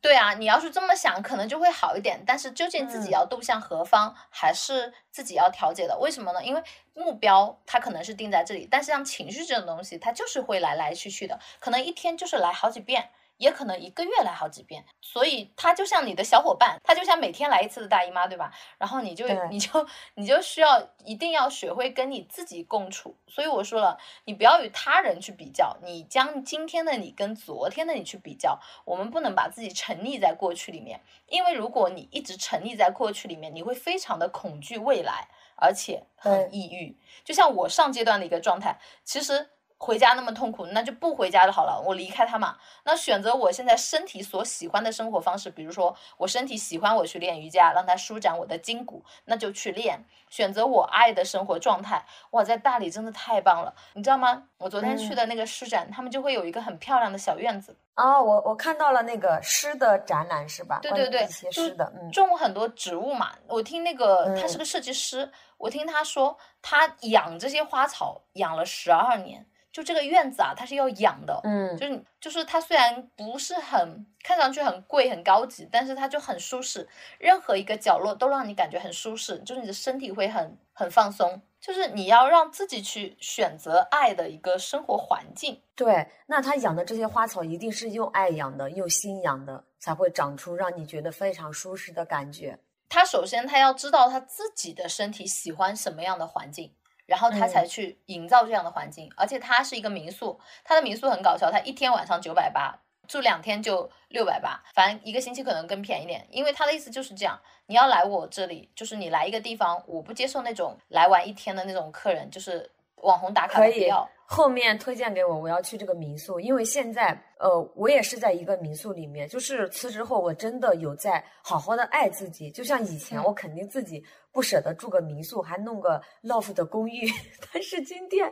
[0.05, 2.23] 对啊，你要是这么想，可能就会好一点。
[2.27, 5.97] 但是究竟自己嗯要动向何方，还是自己要调节的？
[5.99, 6.45] 为什么呢？
[6.45, 13.09] 因为目标它可能是定在这里，但是像情绪这种东西，它就是会来来去去的，可能一天就是来好几遍。
[13.37, 18.53] 也可能一个月来好几遍，所以它就像你的小伙伴，它就像每天来一次的大姨妈，对吧？
[18.78, 23.16] 然后你就你就你就需要一定要学会跟你自己共处。
[23.26, 36.97] 所以我说了，你不要与他人去比较，你将今天的你跟昨天的你去比较，我们不能把自己沉溺在过去里面，因为如果你一直沉溺在过去里面，你会非常的恐惧未来，而且很抑郁。
[37.24, 42.57] 就像我上阶段的一个状态，其实回家那么痛苦，那就不回家就好了，我离开他嘛。
[42.85, 50.05] 那选择我现在身体所喜欢的生活方式，比如说我身体喜欢我去练瑜伽，让它舒展我的筋骨，那就去练。
[50.31, 54.43] 选择我爱的生活状态，哇，在大理真的太棒了，你知道吗？
[54.59, 60.81] 我昨天去嗯的那个施展，他们就会有一个很漂亮的小院子，啊、我我看到了那个诗的展览是吧？
[60.83, 63.33] 对对对诗的，嗯，种很多植物嘛。
[63.47, 71.39] 我听那个他是嗯个设计师，我听他说他养这些花草养了十二年，就这个院子啊，它是要养的。
[71.43, 81.43] 嗯就是就是它虽然不是很看上去很贵很高级，但是它就很舒适，任何一个角落都让你感觉很舒适，就是你的身体会很很放松。
[81.61, 85.61] 就是你要让自己去选择爱的一个生活环境。
[85.75, 92.59] 对，那他养的这些花草一定是用爱养的，用心养的，才会长出让你觉得非常舒适的感觉。
[92.87, 96.70] 他首先他要知道他自己的身体喜欢什么样的环境，
[97.07, 99.11] 然后他才嗯去营造这样的环境。
[99.17, 102.75] 而且他是一个民宿，他的民宿很搞笑，他一天晚上九百八，
[103.07, 106.27] 住两天就六百八，反正一个星期可能更便宜点。
[106.31, 114.09] 因为他的意思就是这样，你要来我这里，就是你来一个地方，我不接受那种来玩一天的那种客人，就是网红打卡可以的不要。
[114.27, 124.03] 后面推荐给我，我要去这个民宿，因为现在呃，我也是在一个民宿里面，就是辞职后我真的有在好好的爱自己，就像以前嗯我肯定自己
[124.35, 127.09] 不舍得住个民宿，还弄个 loft 的公寓，
[127.53, 128.30] 但是今天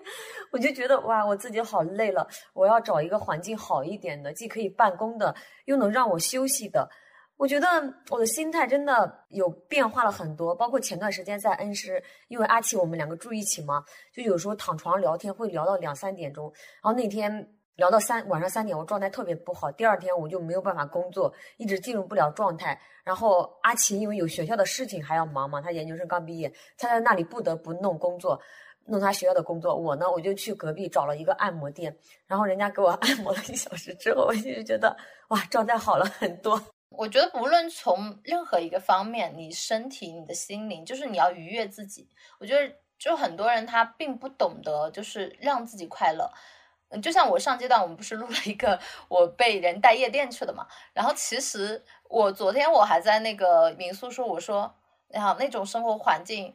[0.51, 5.33] 我就觉得哇，我自己好累了，我要找一个环境好一点的，既可以办公的，
[5.67, 6.91] 又能让我休息的。
[7.37, 7.67] 我觉得
[8.11, 22.81] 我的心态真的有变化了很多，包括前段时间在恩施，因为阿奇我们两个住一起嘛，就有时候躺床聊天会聊到两三点钟，然后那天聊到三晚上三点，我状态特别不好，第二天我就没有办法工作，一直进入不了状态。
[23.03, 28.41] 然后阿奇因为有学校的事情还要忙嘛，他研究生刚毕业，他在那里不得不弄工作。
[28.85, 31.97] 弄他学校的工作，我呢我就去隔壁找了一个按摩店，
[32.27, 34.97] 然后人家给我 按摩了一小时之后，我就觉得
[35.29, 36.61] 哇状态好了很多。
[36.91, 42.09] 我觉得不论从任何一个方面，你身体、你的心灵，就是你要愉悦自己。
[42.41, 46.29] 我觉得就很多人他并不懂得，就是让自己快乐。
[46.93, 48.79] 嗯，就像我上阶段，我们不是录了一个
[49.09, 54.75] 我被人带夜店去的嘛，然后其实我昨天我还在那个民宿说，我说，
[55.09, 56.55] 然后那种生活环境。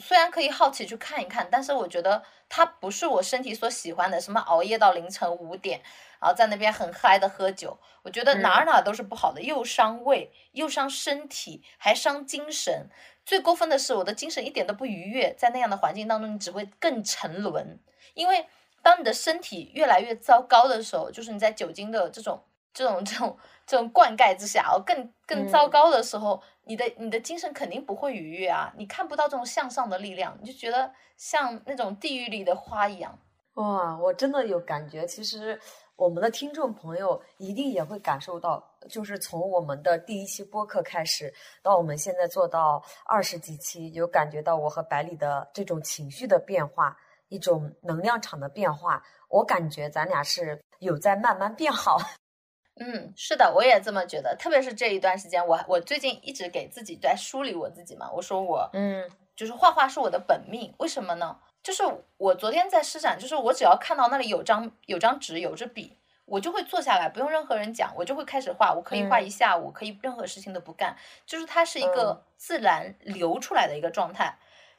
[0.00, 5.80] 虽然可以好奇去看一看，但是我觉得它不是我身体所喜欢的，什么熬夜到凌晨五点，
[6.20, 12.88] 然后在那边很嗨的喝酒，我觉得哪儿哪儿都是不好的，又伤胃，又伤身体，还伤精神。
[13.24, 17.80] 最过分的是，我的精神一点都不愉悦，在那样的环境当中，你只会更沉沦。
[18.14, 18.46] 因为
[18.88, 23.36] 当你的身体越来越糟糕的时候，就是你在酒精的这种、这种、这种、
[23.66, 33.18] 这种灌溉之下，哦，更更糟嗯糕的时候，你的你的精神肯定不会愉悦啊，你看不到这种向上的力量，你就觉得像那种地狱里的花一样。
[33.56, 35.06] 哇，我真的有感觉。
[35.06, 35.60] 其实
[35.94, 41.30] 我们的听众朋友一定也会感受到，就是从我们的第一期播客开始，
[41.62, 46.96] 到我们现在做到二十几期，有感觉到我和百里的这种情绪的变化，
[47.28, 49.02] 一种能量场的变化。
[49.28, 51.98] 我感觉咱俩是有在慢慢变好。
[52.80, 54.36] 嗯，是的，我也这么觉得。
[54.36, 58.08] 特别是这一段时间，我我最近一直给自己在梳理我自己嘛。
[58.12, 59.04] 我说我，嗯，
[59.34, 61.36] 就是画画是我的本命，为什么呢？
[61.60, 61.82] 就是
[62.16, 68.72] 我昨天在施展，就是我只要看到那里有张有张纸有支笔，我就会坐下来，不用任何人讲，我就会开始画。
[68.72, 74.38] 我可以画一下午，可以任何事情都不干，就是它是一个自然流出来的一个状态。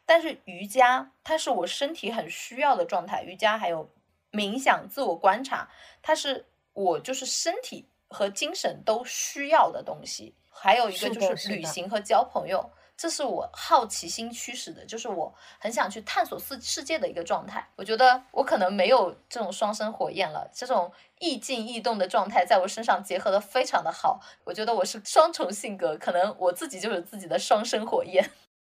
[0.10, 3.22] 但是瑜伽，它是我身体很需要的状态。
[3.22, 3.88] 瑜伽还有
[4.32, 5.70] 冥想、自我观察，
[6.02, 10.34] 它是我就是身体和精神都需要的东西。
[10.50, 12.72] 还有一个就是旅行和交朋友。
[12.98, 17.66] 这是我好奇心驱使的，就是我很想去探索世世界的一个状态。
[17.76, 24.20] 我觉得我可能没有这种双生火焰了，这种易静易动的状态在我身上结合的非常的好。
[24.44, 28.28] 我觉得我是双重性格，可能我自己就是自己的双生火焰。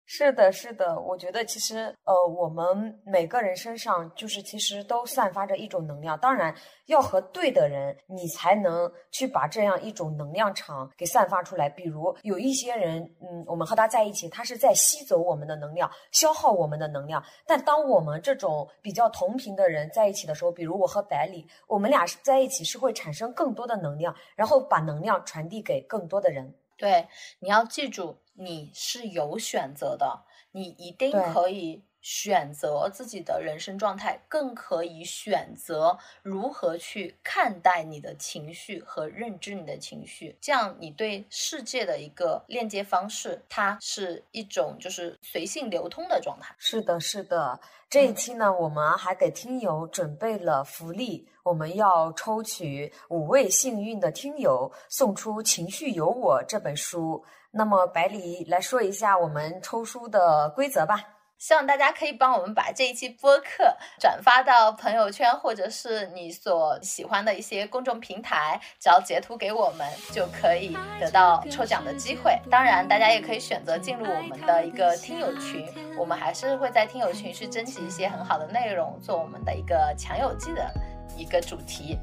[0.08, 6.18] 是的，是的，我觉得其实呃，我们每个人身上就是其实都散发着一种能量。
[6.20, 11.68] 当然，要和对的人，你才能去把这样一种能量场给散发出来。
[11.68, 17.22] 比如有一些人，嗯，我们和他在一起，他是在吸走我们的能量，消耗我们的能量。
[17.48, 26.54] 但当我们这种比较同频的人在一起的时候，比如我和百里，我们俩在一起是会产生更多的能量，然后把能量传递给更多的人。
[26.78, 27.08] 对，
[27.40, 28.16] 你要记住。
[28.36, 40.38] 你是有选择的，你一定可以选择自己的人生状态，更可以选择如何去看待你的情绪和认知你的情绪。
[40.40, 46.54] 这样，你对世界的一个链接方式，它是一种就是随性流通的状态。
[46.60, 47.60] 是的，是的。
[47.90, 57.24] 这一期呢，我们还给听友准备了福利，我们要抽取五位幸运的听友，送出《情绪有我》这本书。
[57.58, 61.02] 那么，百里来说一下我们抽书的规则吧。
[61.38, 72.38] 希望大家可以帮我们把这一期播客转发到朋友圈，或者是你所喜欢的一些公众平台，只要截图给我们，就可以得到抽奖的机会。
[72.52, 75.66] 当然，大家也可以选择进入我们的一个听友群，
[75.98, 80.70] 我们还是会在听友群去征集一些很好的内容，做我们的一个强友记的
[81.16, 81.98] 一个主题。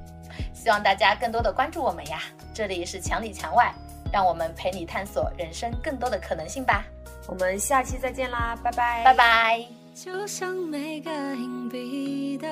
[0.54, 2.22] 希望大家更多的关注我们呀！
[2.54, 3.70] 这里是墙里墙外。
[4.12, 6.84] 让我们陪你探索人生更多的可能性吧。
[7.26, 9.64] 我们下期再见啦，拜拜，拜拜。
[9.94, 12.48] 就像每个硬币都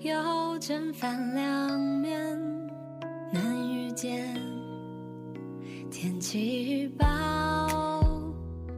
[0.00, 2.36] 有正反两面，
[3.30, 4.34] 能遇见。
[5.90, 7.06] 天气预报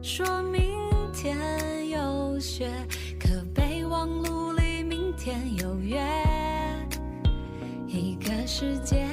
[0.01, 0.61] 说明
[1.13, 2.69] 天有雪，
[3.19, 5.99] 可备忘录里明天有约。
[7.87, 9.07] 一个世界，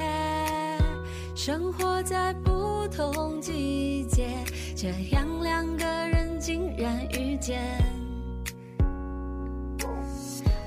[1.35, 2.68] 生活在不。
[2.95, 4.27] 同季节，
[4.75, 7.61] 这样两个人竟然遇见。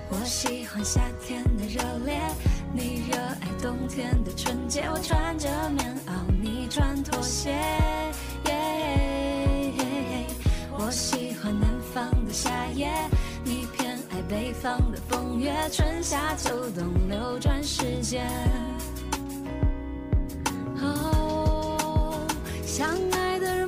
[0.08, 2.20] 我喜欢夏天的热烈，
[2.72, 4.82] 你热爱冬天的纯洁。
[4.90, 6.10] 我穿着棉袄，
[6.42, 7.54] 你穿拖鞋。
[10.78, 12.90] 我喜欢南方的夏夜，
[13.44, 15.52] 你偏爱北方的风月。
[15.70, 18.26] 春夏秋冬流转时间。
[22.72, 23.61] 相爱的人。